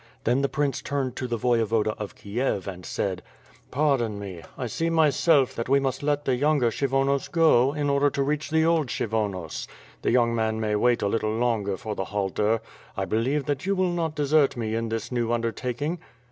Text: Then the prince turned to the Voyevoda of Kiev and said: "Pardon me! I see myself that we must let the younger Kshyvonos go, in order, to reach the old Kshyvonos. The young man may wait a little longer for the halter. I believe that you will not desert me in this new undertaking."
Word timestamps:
Then 0.23 0.41
the 0.41 0.49
prince 0.49 0.81
turned 0.81 1.15
to 1.17 1.27
the 1.27 1.37
Voyevoda 1.37 1.93
of 1.99 2.15
Kiev 2.15 2.67
and 2.67 2.87
said: 2.87 3.21
"Pardon 3.69 4.17
me! 4.17 4.41
I 4.57 4.65
see 4.65 4.89
myself 4.89 5.53
that 5.53 5.69
we 5.69 5.79
must 5.79 6.01
let 6.01 6.25
the 6.25 6.35
younger 6.35 6.71
Kshyvonos 6.71 7.27
go, 7.29 7.73
in 7.73 7.87
order, 7.87 8.09
to 8.09 8.23
reach 8.23 8.49
the 8.49 8.65
old 8.65 8.87
Kshyvonos. 8.87 9.67
The 10.01 10.09
young 10.09 10.33
man 10.33 10.59
may 10.59 10.75
wait 10.75 11.03
a 11.03 11.07
little 11.07 11.35
longer 11.35 11.77
for 11.77 11.93
the 11.93 12.05
halter. 12.05 12.61
I 12.97 13.05
believe 13.05 13.45
that 13.45 13.67
you 13.67 13.75
will 13.75 13.91
not 13.91 14.15
desert 14.15 14.57
me 14.57 14.73
in 14.73 14.89
this 14.89 15.11
new 15.11 15.31
undertaking." 15.31 15.99